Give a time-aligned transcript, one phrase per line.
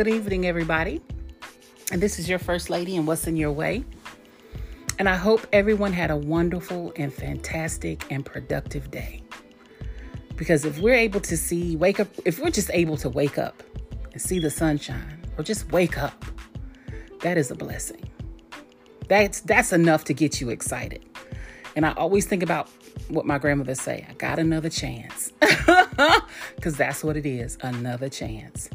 [0.00, 1.02] Good evening, everybody.
[1.92, 3.84] And this is your First Lady and What's in Your Way.
[4.98, 9.22] And I hope everyone had a wonderful and fantastic and productive day.
[10.36, 13.62] Because if we're able to see, wake up, if we're just able to wake up
[14.14, 16.24] and see the sunshine or just wake up,
[17.20, 18.08] that is a blessing.
[19.08, 21.04] That's that's enough to get you excited.
[21.76, 22.70] And I always think about
[23.08, 25.34] what my grandmother say, I got another chance.
[26.62, 28.70] Cuz that's what it is, another chance.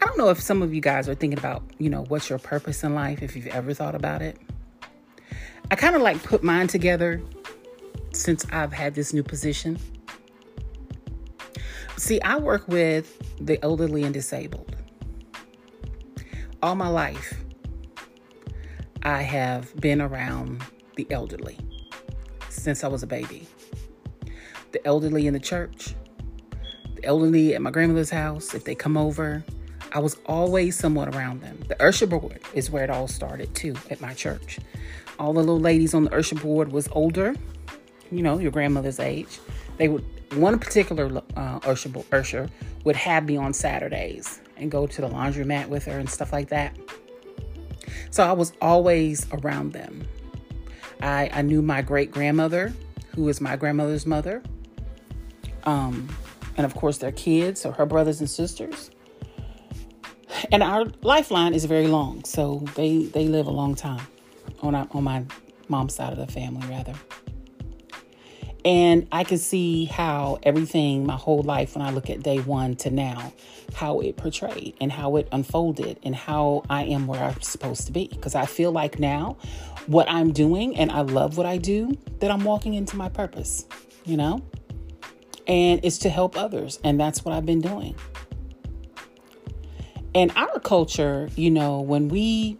[0.00, 2.38] I don't know if some of you guys are thinking about, you know, what's your
[2.38, 4.38] purpose in life, if you've ever thought about it.
[5.70, 7.20] I kind of like put mine together
[8.12, 9.78] since I've had this new position.
[11.96, 14.76] See, I work with the elderly and disabled.
[16.62, 17.42] All my life,
[19.02, 20.62] I have been around
[20.96, 21.58] the elderly
[22.48, 23.48] since I was a baby.
[24.72, 25.94] The elderly in the church,
[26.94, 29.44] the elderly at my grandmother's house, if they come over,
[29.92, 31.58] I was always somewhat around them.
[31.68, 34.60] The Usher board is where it all started too at my church.
[35.18, 37.34] All the little ladies on the Usher board was older,
[38.10, 39.40] you know, your grandmother's age.
[39.78, 42.48] They would one particular uh, Usher
[42.84, 46.50] would have me on Saturdays and go to the laundromat with her and stuff like
[46.50, 46.76] that.
[48.10, 50.06] So I was always around them.
[51.02, 52.72] I, I knew my great grandmother,
[53.16, 54.42] who is my grandmother's mother,
[55.64, 56.08] um,
[56.56, 58.90] and of course their kids, so her brothers and sisters
[60.52, 64.06] and our lifeline is very long, so they they live a long time
[64.62, 65.24] on our, on my
[65.68, 66.94] mom's side of the family rather.
[68.64, 72.76] And I can see how everything my whole life when I look at day 1
[72.76, 73.32] to now
[73.74, 77.92] how it portrayed and how it unfolded and how I am where I'm supposed to
[77.92, 79.38] be because I feel like now
[79.86, 83.64] what I'm doing and I love what I do that I'm walking into my purpose,
[84.04, 84.42] you know?
[85.46, 87.94] And it's to help others and that's what I've been doing
[90.14, 92.56] in our culture, you know, when we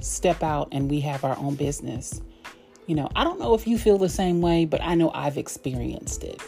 [0.00, 2.20] step out and we have our own business,
[2.86, 5.38] you know, I don't know if you feel the same way, but I know I've
[5.38, 6.40] experienced it.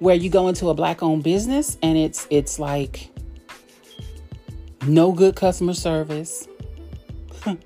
[0.00, 3.10] Where you go into a black owned business and it's it's like
[4.86, 6.48] no good customer service.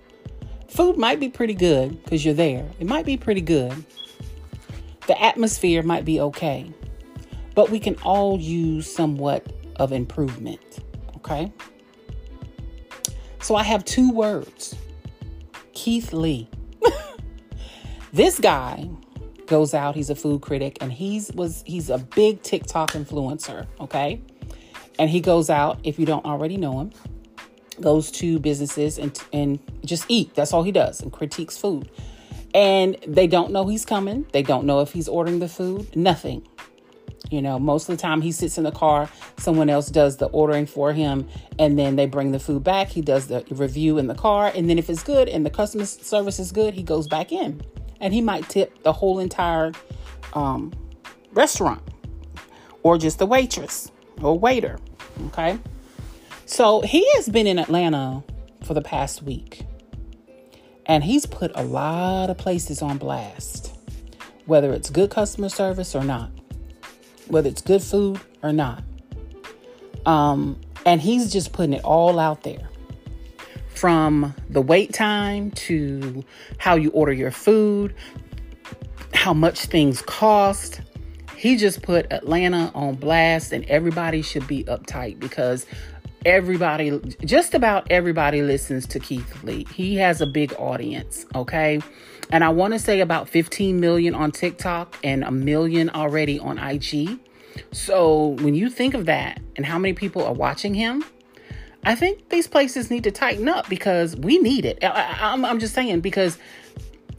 [0.69, 2.69] Food might be pretty good because you're there.
[2.78, 3.73] It might be pretty good.
[5.07, 6.71] The atmosphere might be okay.
[7.55, 10.61] But we can all use somewhat of improvement.
[11.31, 11.53] Okay.
[13.43, 14.75] So I have two words
[15.75, 16.49] Keith Lee.
[18.15, 18.89] this guy
[19.47, 24.22] goes out, he's a food critic, and he's was he's a big TikTok influencer, okay?
[24.99, 26.93] And he goes out, if you don't already know him,
[27.78, 30.34] goes to businesses and and just eat.
[30.34, 31.91] That's all he does and critiques food.
[32.55, 34.25] And they don't know he's coming.
[34.33, 35.95] They don't know if he's ordering the food.
[35.95, 36.49] Nothing.
[37.31, 40.27] You know, most of the time he sits in the car, someone else does the
[40.27, 41.28] ordering for him,
[41.59, 42.89] and then they bring the food back.
[42.89, 45.84] He does the review in the car, and then if it's good and the customer
[45.84, 47.62] service is good, he goes back in.
[48.00, 49.72] And he might tip the whole entire
[50.33, 50.72] um,
[51.33, 51.83] restaurant
[52.83, 53.91] or just the waitress
[54.22, 54.78] or waiter.
[55.27, 55.59] Okay.
[56.47, 58.22] So he has been in Atlanta
[58.65, 59.66] for the past week,
[60.87, 63.77] and he's put a lot of places on blast,
[64.47, 66.31] whether it's good customer service or not
[67.28, 68.83] whether it's good food or not.
[70.06, 72.69] Um, and he's just putting it all out there
[73.75, 76.25] from the wait time to
[76.59, 77.94] how you order your food,
[79.15, 80.81] how much things cost.
[81.37, 85.66] He just put Atlanta on blast, and everybody should be uptight because
[86.27, 89.65] everybody, just about everybody, listens to Keith Lee.
[89.72, 91.81] He has a big audience, okay?
[92.31, 96.59] And I want to say about 15 million on TikTok and a million already on
[96.59, 97.19] IG.
[97.72, 101.05] So when you think of that and how many people are watching him,
[101.84, 104.78] I think these places need to tighten up because we need it.
[104.83, 106.39] I, am just saying because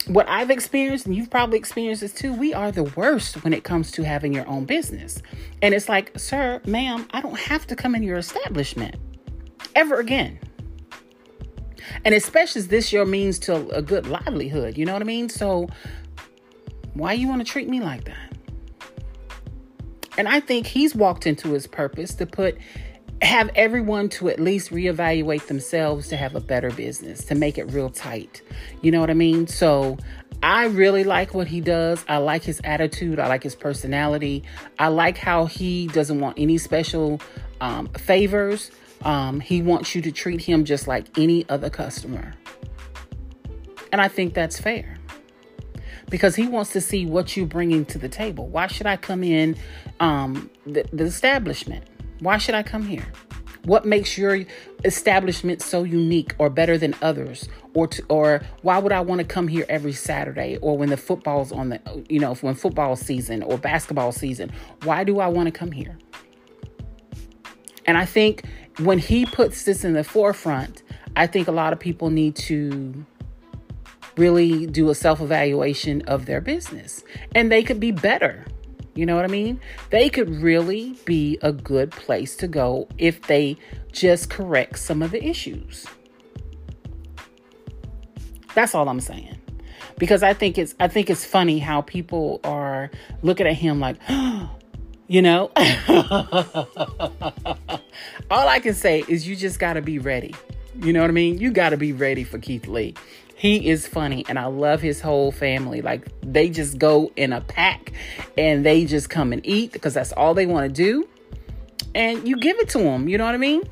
[0.07, 3.63] what I've experienced, and you've probably experienced this too, we are the worst when it
[3.63, 5.21] comes to having your own business.
[5.61, 8.95] And it's like, sir, ma'am, I don't have to come in your establishment
[9.75, 10.39] ever again.
[12.05, 15.29] And especially this your means to a good livelihood, you know what I mean?
[15.29, 15.67] So
[16.93, 18.33] why you want to treat me like that?
[20.17, 22.57] And I think he's walked into his purpose to put
[23.21, 27.65] have everyone to at least reevaluate themselves to have a better business, to make it
[27.71, 28.41] real tight.
[28.81, 29.47] You know what I mean?
[29.47, 29.97] So
[30.41, 32.03] I really like what he does.
[32.07, 33.19] I like his attitude.
[33.19, 34.43] I like his personality.
[34.77, 37.19] I like how he doesn't want any special
[37.59, 38.71] um, favors.
[39.03, 42.33] Um, he wants you to treat him just like any other customer.
[43.91, 44.97] And I think that's fair
[46.09, 48.47] because he wants to see what you're bringing to the table.
[48.47, 49.55] Why should I come in
[49.99, 51.85] um, the, the establishment?
[52.19, 53.05] Why should I come here?
[53.65, 54.45] What makes your
[54.85, 57.47] establishment so unique or better than others?
[57.73, 60.97] Or to, or why would I want to come here every Saturday or when the
[60.97, 64.51] football's on the you know, when football season or basketball season?
[64.83, 65.97] Why do I want to come here?
[67.85, 68.43] And I think
[68.79, 70.83] when he puts this in the forefront,
[71.15, 73.05] I think a lot of people need to
[74.17, 77.03] really do a self evaluation of their business
[77.35, 78.45] and they could be better.
[78.95, 79.61] You know what I mean?
[79.91, 83.57] They could really be a good place to go if they
[83.91, 85.85] just correct some of the issues.
[88.55, 89.37] That's all I'm saying.
[89.97, 92.89] Because I think it's I think it's funny how people are
[93.21, 93.97] looking at him like,
[95.07, 95.51] you know.
[98.29, 100.35] all I can say is you just got to be ready.
[100.81, 101.37] You know what I mean?
[101.39, 102.95] You got to be ready for Keith Lee.
[103.35, 105.81] He is funny and I love his whole family.
[105.81, 107.93] Like they just go in a pack
[108.37, 111.07] and they just come and eat because that's all they want to do.
[111.95, 113.63] And you give it to them, you know what I mean?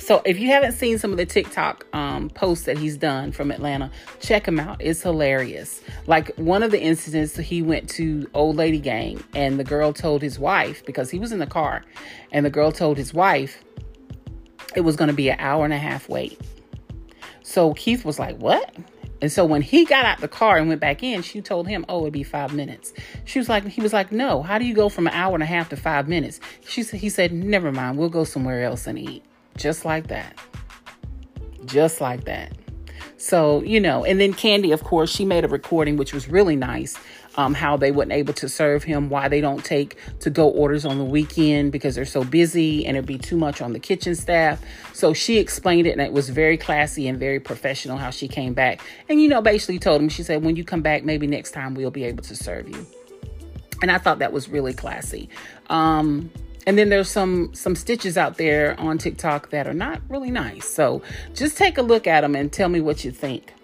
[0.00, 3.50] So if you haven't seen some of the TikTok um, posts that he's done from
[3.50, 4.80] Atlanta, check him out.
[4.80, 5.82] It's hilarious.
[6.06, 10.20] Like one of the incidents, he went to Old Lady Gang, and the girl told
[10.20, 11.84] his wife because he was in the car,
[12.32, 13.62] and the girl told his wife
[14.74, 16.40] it was going to be an hour and a half wait.
[17.42, 18.74] So Keith was like, What?
[19.22, 21.86] And so when he got out the car and went back in, she told him,
[21.88, 22.92] Oh, it'd be five minutes.
[23.24, 25.42] She was like, He was like, No, how do you go from an hour and
[25.42, 26.40] a half to five minutes?
[26.66, 29.24] She He said, Never mind, we'll go somewhere else and eat.
[29.56, 30.38] Just like that.
[31.64, 32.52] Just like that.
[33.16, 36.56] So, you know, and then Kandi, of course, she made a recording, which was really
[36.56, 36.96] nice.
[37.36, 40.84] Um, how they weren't able to serve him, why they don't take to go orders
[40.84, 44.14] on the weekend because they're so busy and it'd be too much on the kitchen
[44.14, 44.62] staff.
[44.92, 48.54] So she explained it and it was very classy and very professional how she came
[48.54, 48.82] back.
[49.08, 51.74] And, you know, basically told him, she said, when you come back, maybe next time
[51.74, 52.86] we'll be able to serve you.
[53.82, 55.28] And I thought that was really classy.
[55.70, 56.30] Um,
[56.66, 60.66] and then there's some some stitches out there on TikTok that are not really nice.
[60.66, 61.02] So
[61.34, 63.54] just take a look at them and tell me what you think.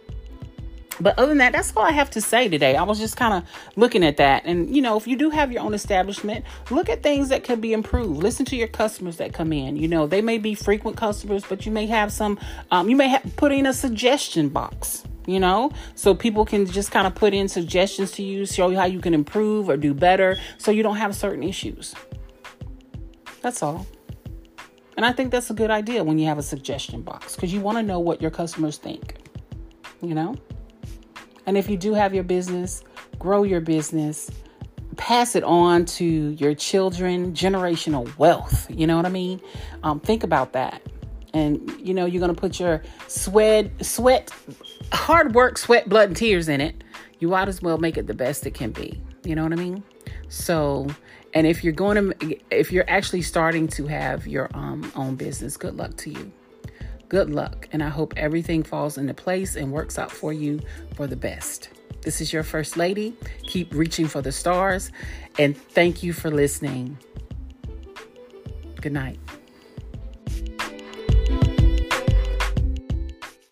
[1.00, 2.76] But other than that, that's all I have to say today.
[2.76, 4.44] I was just kind of looking at that.
[4.44, 7.60] And, you know, if you do have your own establishment, look at things that could
[7.60, 8.22] be improved.
[8.22, 9.76] Listen to your customers that come in.
[9.76, 12.38] You know, they may be frequent customers, but you may have some,
[12.70, 16.90] um, you may have put in a suggestion box you know so people can just
[16.90, 19.92] kind of put in suggestions to you show you how you can improve or do
[19.92, 21.94] better so you don't have certain issues
[23.42, 23.86] that's all.
[24.96, 27.60] And I think that's a good idea when you have a suggestion box because you
[27.60, 29.16] want to know what your customers think,
[30.02, 30.36] you know?
[31.46, 32.84] And if you do have your business,
[33.18, 34.30] grow your business,
[34.96, 38.66] pass it on to your children, generational wealth.
[38.70, 39.40] You know what I mean?
[39.82, 40.82] Um, think about that.
[41.32, 44.30] And you know, you're gonna put your sweat, sweat,
[44.92, 46.84] hard work, sweat, blood, and tears in it.
[47.20, 49.00] You might as well make it the best it can be.
[49.24, 49.82] You know what I mean?
[50.28, 50.88] So
[51.34, 55.56] and if you're going to, if you're actually starting to have your um, own business,
[55.56, 56.32] good luck to you.
[57.08, 57.68] Good luck.
[57.72, 60.60] And I hope everything falls into place and works out for you
[60.94, 61.70] for the best.
[62.02, 63.14] This is your First Lady.
[63.42, 64.90] Keep reaching for the stars.
[65.38, 66.98] And thank you for listening.
[68.80, 69.18] Good night.